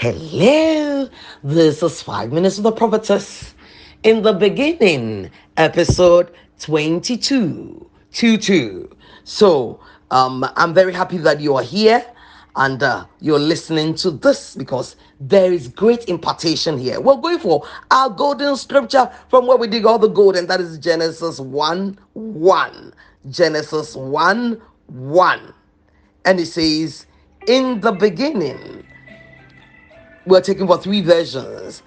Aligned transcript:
Hello, 0.00 1.08
this 1.42 1.82
is 1.82 2.00
Five 2.02 2.30
Minutes 2.30 2.56
of 2.56 2.62
the 2.62 2.70
Prophetess. 2.70 3.56
In 4.04 4.22
the 4.22 4.32
beginning, 4.32 5.28
episode 5.56 6.30
22. 6.60 7.90
22. 8.12 8.96
So, 9.24 9.80
um, 10.12 10.46
I'm 10.54 10.72
very 10.72 10.92
happy 10.92 11.16
that 11.16 11.40
you 11.40 11.56
are 11.56 11.64
here 11.64 12.06
and 12.54 12.80
uh, 12.80 13.06
you're 13.18 13.40
listening 13.40 13.96
to 13.96 14.12
this 14.12 14.54
because 14.54 14.94
there 15.18 15.52
is 15.52 15.66
great 15.66 16.08
impartation 16.08 16.78
here. 16.78 17.00
We're 17.00 17.16
going 17.16 17.40
for 17.40 17.66
our 17.90 18.08
golden 18.08 18.56
scripture 18.56 19.10
from 19.28 19.48
where 19.48 19.56
we 19.56 19.66
dig 19.66 19.84
all 19.84 19.98
the 19.98 20.06
gold, 20.06 20.36
and 20.36 20.46
that 20.46 20.60
is 20.60 20.78
Genesis 20.78 21.40
1 21.40 21.98
1. 22.12 22.94
Genesis 23.30 23.96
1 23.96 24.62
1. 24.86 25.54
And 26.24 26.38
it 26.38 26.46
says, 26.46 27.06
In 27.48 27.80
the 27.80 27.90
beginning, 27.90 28.84
we're 30.28 30.40
taking 30.40 30.66
for 30.66 30.78
three 30.78 31.00
versions 31.00 31.82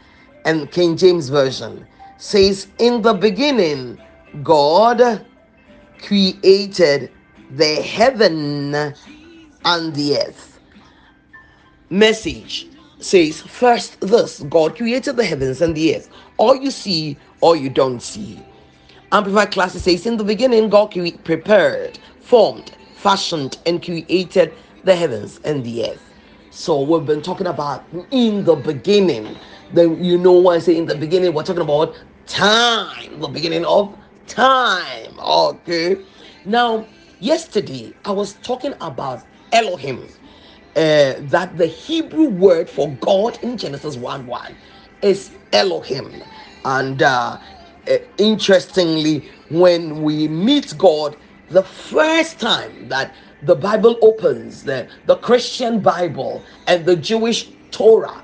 and 0.45 0.71
king 0.71 0.97
james 0.97 1.29
version 1.29 1.85
says 2.17 2.67
in 2.79 3.02
the 3.02 3.13
beginning 3.13 3.99
god 4.43 5.25
created 6.02 7.12
the 7.51 7.75
heaven 7.75 8.73
and 9.65 9.95
the 9.95 10.17
earth. 10.17 10.59
Message 11.89 12.67
says 12.99 13.41
first 13.41 13.99
this 14.01 14.41
god 14.49 14.76
created 14.76 15.15
the 15.17 15.26
heavens 15.26 15.62
and 15.62 15.76
the 15.76 15.95
earth. 15.95 16.09
All 16.37 16.55
you 16.55 16.71
see 16.71 17.17
or 17.41 17.55
you 17.55 17.70
don't 17.70 18.01
see. 18.01 18.39
Amplified 19.12 19.51
classic 19.51 19.81
says 19.81 20.05
in 20.05 20.17
the 20.17 20.23
beginning 20.23 20.70
god 20.70 20.93
prepared 21.23 21.99
formed 22.21 22.71
fashioned 22.95 23.57
and 23.65 23.84
created 23.84 24.53
the 24.84 24.95
heavens 24.95 25.39
and 25.43 25.63
the 25.63 25.89
earth 25.89 26.10
so 26.51 26.81
we've 26.81 27.05
been 27.07 27.21
talking 27.21 27.47
about 27.47 27.87
in 28.11 28.43
the 28.43 28.57
beginning. 28.57 29.39
Then 29.71 30.03
you 30.03 30.17
know 30.17 30.33
why 30.33 30.55
I 30.55 30.59
say 30.59 30.77
in 30.77 30.85
the 30.85 30.95
beginning, 30.95 31.33
we're 31.33 31.43
talking 31.43 31.63
about 31.63 31.95
time, 32.27 33.21
the 33.21 33.29
beginning 33.29 33.65
of 33.65 33.98
time. 34.27 35.17
Okay. 35.20 36.03
Now, 36.45 36.89
yesterday 37.20 37.98
I 38.05 38.11
was 38.11 38.35
talking 38.35 38.73
about 38.81 39.29
Elohim. 39.53 40.09
Uh, 40.76 41.15
that 41.20 41.57
the 41.57 41.67
Hebrew 41.67 42.29
word 42.29 42.70
for 42.70 42.98
God 42.98 43.39
in 43.43 43.57
Genesis 43.57 43.98
1 43.98 44.27
1 44.27 44.57
is 45.04 45.37
Elohim. 45.54 46.23
And 46.65 47.01
uh, 47.01 47.39
uh, 47.89 47.98
interestingly, 48.20 49.29
when 49.49 50.04
we 50.04 50.27
meet 50.27 50.73
God, 50.77 51.17
the 51.48 51.63
first 51.63 52.39
time 52.41 52.89
that 52.89 53.15
the 53.43 53.55
Bible 53.55 53.97
opens, 54.01 54.63
the, 54.63 54.87
the 55.05 55.17
Christian 55.17 55.79
Bible 55.79 56.43
and 56.67 56.85
the 56.85 56.95
Jewish 56.95 57.49
Torah 57.71 58.23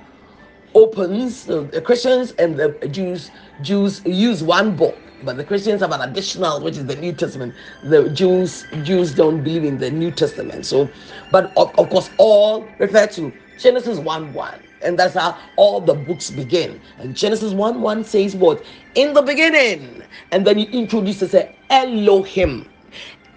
opens, 0.76 1.46
the 1.46 1.82
Christians 1.84 2.32
and 2.34 2.58
the 2.58 2.70
Jews 2.92 3.32
Jews 3.62 4.02
use 4.06 4.44
one 4.44 4.76
book, 4.76 4.96
but 5.24 5.38
the 5.38 5.44
Christians 5.44 5.82
have 5.82 5.92
an 5.92 6.02
additional, 6.02 6.62
which 6.62 6.78
is 6.78 6.86
the 6.86 6.96
New 6.96 7.14
Testament. 7.14 7.56
The 7.84 8.10
Jews 8.10 8.66
Jews 8.84 9.14
don't 9.16 9.44
believe 9.44 9.64
in 9.64 9.78
the 9.80 9.90
New 9.90 10.12
Testament. 10.12 10.66
So, 10.66 10.90
but 11.32 11.52
of, 11.58 11.74
of 11.80 11.90
course, 11.90 12.12
all 12.18 12.68
refer 12.78 13.08
to 13.08 13.34
Genesis 13.58 13.98
1 14.00 14.34
1. 14.34 14.60
And 14.84 15.00
that's 15.00 15.16
how 15.16 15.36
all 15.56 15.82
the 15.82 15.96
books 15.96 16.30
begin. 16.30 16.80
And 17.00 17.16
Genesis 17.16 17.54
1 17.54 17.82
1 17.82 18.04
says 18.04 18.36
what? 18.36 18.64
In 18.94 19.14
the 19.14 19.24
beginning. 19.24 20.04
And 20.32 20.46
then 20.46 20.60
you 20.60 20.68
introduce 20.68 21.20
to 21.20 21.28
say 21.28 21.56
Elohim. 21.72 22.70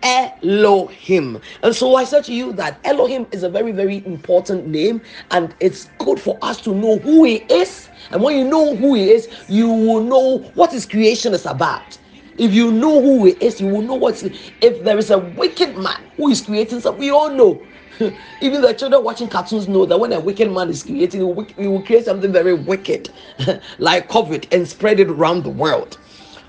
Elohim. 0.02 1.40
And 1.62 1.74
so 1.74 1.94
I 1.96 2.04
said 2.04 2.24
to 2.24 2.34
you 2.34 2.52
that 2.54 2.80
Elohim 2.84 3.26
is 3.32 3.42
a 3.42 3.48
very, 3.48 3.72
very 3.72 4.04
important 4.06 4.66
name, 4.66 5.02
and 5.30 5.54
it's 5.60 5.86
good 5.98 6.20
for 6.20 6.38
us 6.42 6.60
to 6.62 6.74
know 6.74 6.98
who 6.98 7.24
He 7.24 7.36
is. 7.50 7.88
And 8.10 8.22
when 8.22 8.36
you 8.36 8.44
know 8.44 8.76
who 8.76 8.94
He 8.94 9.10
is, 9.10 9.28
you 9.48 9.68
will 9.68 10.02
know 10.02 10.38
what 10.54 10.72
His 10.72 10.86
creation 10.86 11.34
is 11.34 11.46
about. 11.46 11.98
If 12.38 12.52
you 12.52 12.72
know 12.72 13.00
who 13.02 13.26
He 13.26 13.32
is, 13.32 13.60
you 13.60 13.66
will 13.68 13.82
know 13.82 13.94
what. 13.94 14.22
If 14.60 14.84
there 14.84 14.98
is 14.98 15.10
a 15.10 15.18
wicked 15.18 15.76
man 15.76 15.98
who 16.16 16.28
is 16.30 16.40
creating 16.42 16.80
something, 16.80 17.00
we 17.00 17.10
all 17.10 17.30
know. 17.30 17.66
Even 18.40 18.62
the 18.62 18.72
children 18.72 19.04
watching 19.04 19.28
cartoons 19.28 19.68
know 19.68 19.84
that 19.84 19.98
when 19.98 20.12
a 20.12 20.20
wicked 20.20 20.50
man 20.50 20.70
is 20.70 20.82
creating, 20.82 21.20
he 21.56 21.66
will 21.66 21.82
create 21.82 22.04
something 22.06 22.32
very 22.32 22.54
wicked, 22.54 23.10
like 23.78 24.08
COVID, 24.08 24.46
and 24.52 24.66
spread 24.66 25.00
it 25.00 25.08
around 25.08 25.44
the 25.44 25.50
world. 25.50 25.98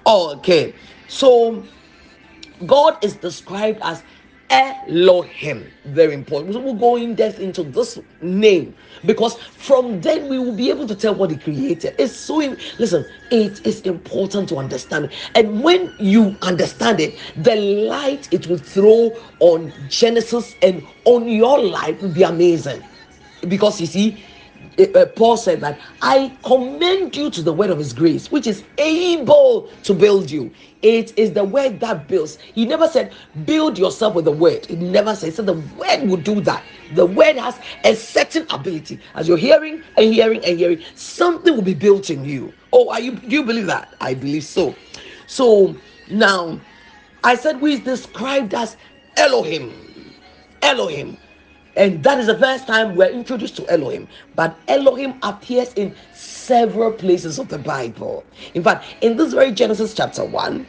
Okay, 0.08 0.76
so 1.08 1.68
God 2.66 3.04
is 3.04 3.18
described 3.18 3.80
as 3.84 4.04
Elohim. 4.50 5.72
Very 5.86 6.14
important. 6.14 6.62
We'll 6.64 6.76
go 6.76 6.98
in 6.98 7.16
depth 7.16 7.40
into 7.40 7.64
this 7.64 8.00
name 8.22 8.76
because 9.06 9.38
from 9.40 10.02
then 10.02 10.28
we 10.30 10.40
will 10.40 10.54
be 10.56 10.70
able 10.70 10.88
to 10.88 10.96
tell 10.96 11.16
what 11.16 11.32
He 11.32 11.38
created. 11.38 11.96
It's 11.98 12.16
so 12.16 12.38
listen, 12.78 13.06
it 13.32 13.66
is 13.66 13.82
important 13.82 14.50
to 14.50 14.58
understand. 14.58 15.12
And 15.36 15.64
when 15.64 15.94
you 16.00 16.38
understand 16.42 17.00
it, 17.00 17.18
the 17.38 17.56
light 17.56 18.28
it 18.32 18.48
will 18.48 18.58
throw 18.58 19.18
on 19.40 19.74
Genesis 19.88 20.58
and 20.62 20.88
on 21.06 21.28
your 21.30 21.60
life 21.60 22.02
will 22.02 22.10
be 22.10 22.24
amazing. 22.24 22.84
Because 23.48 23.82
you 23.82 23.88
see, 23.88 24.24
uh, 24.80 25.06
Paul 25.16 25.38
said 25.38 25.62
that 25.62 25.80
I 26.02 26.38
commend 26.46 27.16
you 27.16 27.30
to 27.32 27.42
the 27.44 27.54
word 27.54 27.70
of 27.70 27.78
his 27.80 27.94
grace, 27.94 28.32
which 28.32 28.48
is 28.48 28.66
able 28.78 29.70
to 29.84 29.94
build 29.94 30.32
you. 30.32 30.54
It 30.82 31.18
is 31.18 31.34
the 31.34 31.44
word 31.44 31.80
that 31.82 32.08
builds. 32.08 32.38
He 32.54 32.66
never 32.66 32.88
said, 32.88 33.14
build 33.46 33.78
yourself 33.78 34.16
with 34.16 34.26
the 34.26 34.32
word. 34.32 34.66
He 34.68 34.76
never 34.76 35.16
said, 35.16 35.34
so 35.34 35.44
the 35.44 35.54
word 35.54 36.04
will 36.08 36.18
do 36.18 36.42
that. 36.42 36.68
The 36.90 37.06
word 37.06 37.38
has 37.38 37.60
a 37.84 37.96
certain 37.96 38.48
ability. 38.50 39.02
As 39.16 39.28
you're 39.28 39.38
hearing 39.38 39.84
and 39.98 40.14
hearing 40.14 40.44
and 40.46 40.58
hearing, 40.58 40.84
something 40.96 41.56
will 41.56 41.62
be 41.64 41.74
built 41.76 42.10
in 42.10 42.26
you. 42.26 42.56
Oh, 42.74 42.90
are 42.90 43.00
you 43.02 43.14
do 43.18 43.36
you 43.36 43.44
believe 43.44 43.68
that? 43.68 43.96
I 44.02 44.14
believe 44.16 44.44
so. 44.44 44.82
So 45.28 45.82
now 46.08 46.62
I 47.24 47.36
said 47.36 47.62
we 47.62 47.80
described 47.80 48.54
as 48.54 48.78
Elohim. 49.18 49.78
Elohim. 50.62 51.18
And 51.76 52.04
that 52.04 52.20
is 52.20 52.28
the 52.28 52.38
first 52.38 52.68
time 52.68 52.96
we're 52.96 53.10
introduced 53.10 53.56
to 53.58 53.70
Elohim. 53.70 54.08
But 54.36 54.62
Elohim 54.68 55.16
appears 55.24 55.74
in 55.74 55.96
several 56.12 56.92
places 56.92 57.40
of 57.40 57.50
the 57.50 57.60
Bible. 57.60 58.26
In 58.54 58.64
fact, 58.64 58.86
in 59.02 59.18
this 59.18 59.34
very 59.34 59.52
Genesis 59.52 59.94
chapter 59.94 60.26
1, 60.26 60.68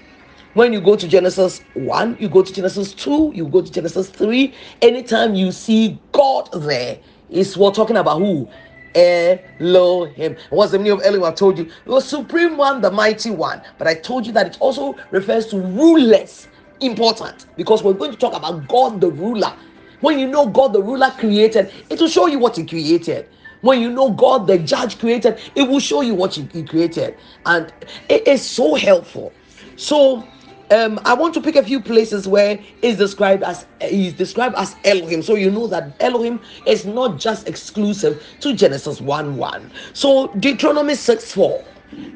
when 0.54 0.72
you 0.72 0.80
go 0.80 0.96
to 0.96 1.08
Genesis 1.08 1.62
1, 1.74 2.18
you 2.20 2.28
go 2.28 2.42
to 2.42 2.52
Genesis 2.52 2.94
2, 2.94 3.32
you 3.34 3.46
go 3.48 3.62
to 3.62 3.72
Genesis 3.72 4.10
3, 4.10 4.54
anytime 4.82 5.34
you 5.34 5.50
see 5.50 6.00
God 6.12 6.48
there, 6.52 7.00
is 7.30 7.56
what 7.56 7.74
talking 7.74 7.96
about 7.96 8.18
who? 8.18 8.48
Elohim. 8.94 10.36
What's 10.50 10.72
the 10.72 10.78
meaning 10.78 10.92
of 10.92 11.02
Elohim? 11.02 11.24
I 11.24 11.32
told 11.32 11.58
you 11.58 11.70
the 11.86 12.00
supreme 12.00 12.56
one, 12.58 12.82
the 12.82 12.90
mighty 12.90 13.30
one. 13.30 13.62
But 13.78 13.88
I 13.88 13.94
told 13.94 14.26
you 14.26 14.32
that 14.34 14.46
it 14.46 14.56
also 14.60 14.96
refers 15.10 15.46
to 15.48 15.58
rulers. 15.58 16.48
Important 16.80 17.46
because 17.56 17.84
we're 17.84 17.92
going 17.92 18.10
to 18.10 18.16
talk 18.16 18.34
about 18.34 18.66
God 18.66 19.00
the 19.00 19.08
ruler 19.08 19.56
when 20.02 20.18
you 20.18 20.26
know 20.28 20.46
God, 20.46 20.74
the 20.74 20.82
ruler 20.82 21.10
created, 21.18 21.72
it 21.88 21.98
will 21.98 22.08
show 22.08 22.26
you 22.26 22.38
what 22.38 22.56
He 22.56 22.66
created. 22.66 23.28
When 23.62 23.80
you 23.80 23.90
know 23.90 24.10
God, 24.10 24.46
the 24.46 24.58
judge 24.58 24.98
created, 24.98 25.38
it 25.54 25.62
will 25.62 25.80
show 25.80 26.02
you 26.02 26.14
what 26.14 26.34
He 26.34 26.64
created. 26.64 27.16
And 27.46 27.72
it 28.08 28.26
is 28.28 28.44
so 28.44 28.74
helpful. 28.74 29.32
So, 29.76 30.28
um, 30.72 30.98
I 31.04 31.14
want 31.14 31.34
to 31.34 31.40
pick 31.40 31.56
a 31.56 31.62
few 31.62 31.80
places 31.80 32.26
where 32.26 32.58
it's 32.80 32.98
described 32.98 33.42
as 33.42 33.66
he's 33.82 34.14
described 34.14 34.54
as 34.56 34.74
Elohim. 34.84 35.22
So 35.22 35.34
you 35.34 35.50
know 35.50 35.66
that 35.66 35.94
Elohim 36.00 36.40
is 36.66 36.86
not 36.86 37.18
just 37.18 37.46
exclusive 37.46 38.22
to 38.40 38.54
Genesis 38.54 39.00
1 39.00 39.36
1. 39.36 39.70
So 39.92 40.28
Deuteronomy 40.28 40.94
6 40.94 41.32
4. 41.32 41.64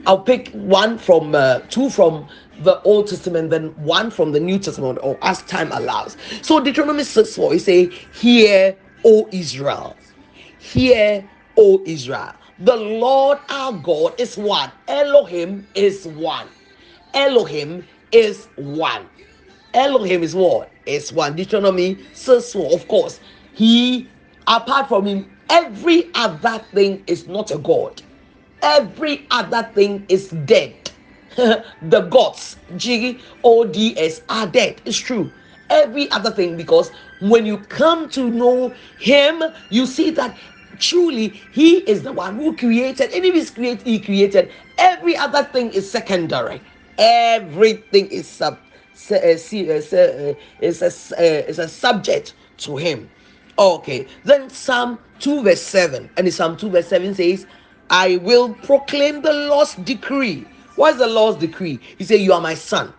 I'll 0.06 0.20
pick 0.22 0.50
one 0.52 0.98
from 0.98 1.34
uh, 1.34 1.60
two 1.68 1.90
from 1.90 2.28
the 2.58 2.80
Old 2.82 3.08
Testament, 3.08 3.50
then 3.50 3.68
one 3.76 4.10
from 4.10 4.32
the 4.32 4.40
New 4.40 4.58
Testament, 4.58 4.98
or 5.02 5.18
as 5.22 5.42
time 5.42 5.70
allows. 5.72 6.16
So 6.42 6.60
Deuteronomy 6.60 7.04
6 7.04 7.34
4, 7.34 7.52
he 7.54 7.58
say, 7.58 7.86
Hear, 8.12 8.76
O 9.04 9.28
Israel, 9.32 9.98
hear, 10.58 11.28
O 11.56 11.82
Israel. 11.86 12.34
The 12.58 12.76
Lord 12.76 13.38
our 13.50 13.72
God 13.72 14.14
is 14.20 14.36
one. 14.36 14.72
Elohim 14.88 15.66
is 15.74 16.06
one. 16.06 16.48
Elohim 17.14 17.86
is 18.12 18.48
one. 18.56 19.08
Elohim 19.74 20.22
is 20.22 20.34
what? 20.34 20.72
Is 20.86 21.12
one. 21.12 21.36
Deuteronomy 21.36 21.98
6 22.12 22.52
4, 22.52 22.74
of 22.74 22.88
course. 22.88 23.20
He, 23.54 24.10
apart 24.46 24.88
from 24.88 25.06
him, 25.06 25.36
every 25.50 26.10
other 26.14 26.64
thing 26.74 27.04
is 27.06 27.26
not 27.28 27.50
a 27.50 27.58
God. 27.58 28.02
Every 28.62 29.26
other 29.30 29.70
thing 29.74 30.06
is 30.08 30.28
dead 30.30 30.90
the 31.36 32.00
gods, 32.10 32.56
G 32.76 33.20
O 33.44 33.64
D 33.64 33.94
S, 33.98 34.22
are 34.28 34.46
dead. 34.46 34.80
It's 34.86 34.96
true. 34.96 35.30
Every 35.68 36.10
other 36.10 36.30
thing, 36.30 36.56
because 36.56 36.90
when 37.20 37.44
you 37.44 37.58
come 37.58 38.08
to 38.10 38.30
know 38.30 38.74
Him, 38.98 39.42
you 39.70 39.86
see 39.86 40.10
that 40.12 40.36
truly 40.78 41.28
He 41.52 41.78
is 41.78 42.02
the 42.02 42.12
one 42.12 42.36
who 42.36 42.56
created. 42.56 43.12
And 43.12 43.24
if 43.24 43.34
He's 43.34 43.50
created, 43.50 43.86
He 43.86 44.00
created. 44.00 44.50
Every 44.78 45.16
other 45.16 45.44
thing 45.44 45.70
is 45.72 45.90
secondary. 45.90 46.62
Everything 46.98 48.08
is 48.08 48.26
sub. 48.26 48.58
Uh, 49.10 49.16
uh, 49.16 49.18
is 49.18 49.52
a, 49.92 50.36
is 50.60 50.82
a, 50.82 51.48
is 51.48 51.58
a 51.58 51.68
subject 51.68 52.34
to 52.56 52.78
him. 52.78 53.10
Okay, 53.58 54.06
then 54.24 54.48
Psalm 54.48 54.98
2 55.20 55.42
verse 55.42 55.60
7. 55.60 56.08
And 56.16 56.32
Psalm 56.32 56.56
2 56.56 56.70
verse 56.70 56.88
7 56.88 57.14
says, 57.14 57.46
I 57.90 58.16
will 58.18 58.54
proclaim 58.54 59.22
the 59.22 59.32
Lord's 59.32 59.74
decree. 59.76 60.46
What 60.74 60.94
is 60.94 60.98
the 60.98 61.06
Lord's 61.06 61.38
decree? 61.38 61.80
He 61.98 62.04
said, 62.04 62.20
You 62.20 62.32
are 62.32 62.40
my 62.40 62.54
son. 62.54 62.92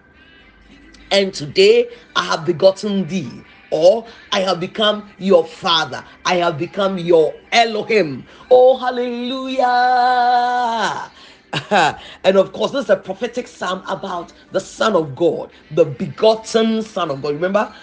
And 1.12 1.34
today 1.34 1.90
I 2.16 2.24
have 2.26 2.46
begotten 2.46 3.08
thee 3.08 3.46
or 3.72 4.08
I 4.32 4.42
have 4.42 4.60
become 4.60 5.10
your 5.18 5.46
father. 5.46 6.04
I 6.26 6.36
have 6.36 6.58
become 6.58 6.98
your 6.98 7.34
Elohim. 7.52 8.26
Oh, 8.52 8.78
hallelujah. 8.78 9.66
and 12.24 12.38
of 12.38 12.52
course, 12.54 12.72
this 12.72 12.86
is 12.86 12.90
a 12.90 12.98
prophetic 12.98 13.48
psalm 13.48 13.84
about 13.88 14.34
the 14.52 14.60
Son 14.60 14.96
of 14.96 15.16
God, 15.16 15.52
the 15.72 15.86
begotten 15.86 16.82
Son 16.82 17.10
of 17.12 17.22
God. 17.22 17.36
Remember, 17.36 17.74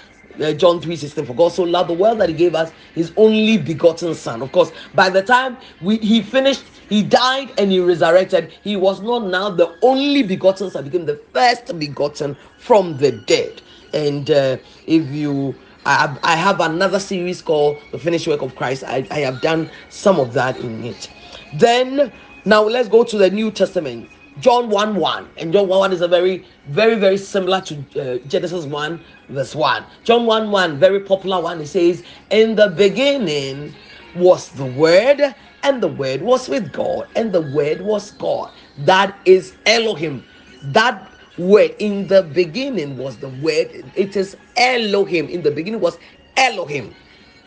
uh, 0.42 0.52
John 0.52 0.80
3 0.80 0.96
16, 0.96 1.26
for 1.26 1.34
God 1.34 1.52
so 1.52 1.62
loved 1.62 1.90
the 1.90 1.94
world 1.94 2.18
that 2.20 2.28
he 2.28 2.34
gave 2.34 2.54
us 2.54 2.72
his 2.94 3.12
only 3.16 3.58
begotten 3.58 4.14
son. 4.14 4.42
Of 4.42 4.52
course, 4.52 4.72
by 4.94 5.10
the 5.10 5.22
time 5.22 5.56
we 5.80 5.98
he 5.98 6.22
finished, 6.22 6.64
he 6.88 7.02
died 7.02 7.52
and 7.58 7.70
he 7.70 7.80
resurrected, 7.80 8.52
he 8.62 8.76
was 8.76 9.00
not 9.00 9.26
now 9.26 9.50
the 9.50 9.76
only 9.82 10.22
begotten 10.22 10.70
son, 10.70 10.84
became 10.84 11.06
the 11.06 11.20
first 11.32 11.78
begotten 11.78 12.36
from 12.58 12.96
the 12.98 13.12
dead. 13.12 13.62
And 13.92 14.30
uh, 14.30 14.56
if 14.86 15.06
you 15.10 15.54
I, 15.86 16.16
I 16.22 16.36
have 16.36 16.60
another 16.60 16.98
series 16.98 17.42
called 17.42 17.78
The 17.92 17.98
Finished 17.98 18.26
Work 18.26 18.42
of 18.42 18.56
Christ. 18.56 18.84
I, 18.84 19.06
I 19.10 19.20
have 19.20 19.40
done 19.40 19.70
some 19.90 20.18
of 20.18 20.32
that 20.32 20.56
in 20.58 20.84
it. 20.84 21.10
Then, 21.52 22.10
now 22.44 22.62
let's 22.62 22.88
go 22.88 23.04
to 23.04 23.18
the 23.18 23.30
New 23.30 23.50
Testament. 23.50 24.08
John 24.38 24.70
1 24.70 24.96
1. 24.96 25.32
And 25.38 25.52
John 25.52 25.68
1 25.68 25.78
1 25.78 25.92
is 25.92 26.00
a 26.00 26.08
very, 26.08 26.46
very, 26.66 26.96
very 26.96 27.18
similar 27.18 27.60
to 27.62 27.86
uh, 28.00 28.18
Genesis 28.26 28.66
1, 28.66 29.04
verse 29.28 29.54
1. 29.54 29.86
John 30.04 30.26
1 30.26 30.50
1, 30.50 30.78
very 30.80 31.00
popular 31.00 31.40
one. 31.40 31.60
It 31.60 31.68
says, 31.68 32.04
In 32.30 32.54
the 32.56 32.68
beginning 32.70 33.76
was 34.12 34.50
the 34.52 34.66
Word, 34.66 35.20
and 35.62 35.82
the 35.82 35.88
Word 35.88 36.22
was 36.22 36.48
with 36.48 36.72
God, 36.72 37.08
and 37.16 37.32
the 37.32 37.42
Word 37.42 37.80
was 37.80 38.10
God. 38.12 38.52
That 38.76 39.20
is 39.24 39.56
Elohim. 39.66 40.26
That 40.62 41.14
word 41.36 41.74
in 41.78 42.06
the 42.06 42.22
beginning 42.22 42.96
was 42.96 43.18
the 43.18 43.28
word 43.28 43.68
it 43.94 44.16
is 44.16 44.36
elohim 44.56 45.28
in 45.28 45.42
the 45.42 45.50
beginning 45.50 45.80
was 45.80 45.98
elohim 46.36 46.94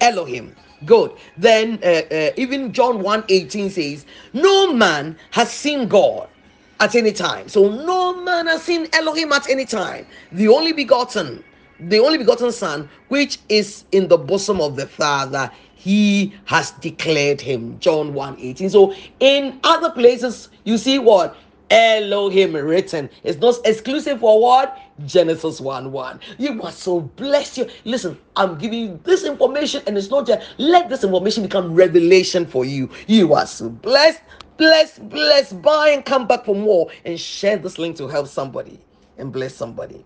elohim 0.01 0.55
good 0.85 1.11
then 1.37 1.79
uh, 1.83 2.01
uh, 2.11 2.31
even 2.37 2.73
john 2.73 3.01
1 3.01 3.23
18 3.29 3.69
says 3.69 4.05
no 4.33 4.73
man 4.73 5.17
has 5.31 5.51
seen 5.51 5.87
god 5.87 6.29
at 6.79 6.95
any 6.95 7.11
time 7.11 7.47
so 7.47 7.69
no 7.69 8.21
man 8.23 8.47
has 8.47 8.63
seen 8.63 8.87
elohim 8.93 9.31
at 9.31 9.49
any 9.49 9.65
time 9.65 10.05
the 10.31 10.47
only 10.47 10.73
begotten 10.73 11.43
the 11.79 11.99
only 11.99 12.17
begotten 12.17 12.51
son 12.51 12.89
which 13.09 13.39
is 13.49 13.85
in 13.91 14.07
the 14.07 14.17
bosom 14.17 14.59
of 14.61 14.75
the 14.75 14.87
father 14.87 15.49
he 15.75 16.33
has 16.45 16.71
declared 16.71 17.39
him 17.39 17.79
john 17.79 18.13
1 18.13 18.37
18 18.39 18.69
so 18.69 18.93
in 19.19 19.59
other 19.63 19.91
places 19.91 20.49
you 20.63 20.77
see 20.77 20.99
what 20.99 21.35
Elohim 21.69 22.53
written. 22.53 23.09
It's 23.23 23.39
not 23.39 23.55
exclusive 23.65 24.19
for 24.19 24.41
what? 24.41 24.79
Genesis 25.05 25.59
1 25.59 25.91
1. 25.91 26.19
You 26.37 26.53
must 26.53 26.79
so 26.79 27.01
bless 27.01 27.57
you. 27.57 27.67
Listen, 27.85 28.17
I'm 28.35 28.57
giving 28.57 28.79
you 28.79 28.99
this 29.03 29.23
information, 29.25 29.83
and 29.85 29.97
it's 29.97 30.09
not 30.09 30.25
just 30.25 30.47
let 30.57 30.89
this 30.89 31.03
information 31.03 31.43
become 31.43 31.73
revelation 31.73 32.45
for 32.45 32.65
you. 32.65 32.89
You 33.07 33.33
are 33.33 33.45
so 33.45 33.69
blessed, 33.69 34.21
blessed, 34.57 35.09
bless, 35.09 35.53
Bye 35.53 35.91
and 35.91 36.05
come 36.05 36.27
back 36.27 36.45
for 36.45 36.55
more 36.55 36.89
and 37.05 37.19
share 37.19 37.57
this 37.57 37.79
link 37.79 37.97
to 37.97 38.07
help 38.07 38.27
somebody 38.27 38.79
and 39.17 39.33
bless 39.33 39.55
somebody. 39.55 40.05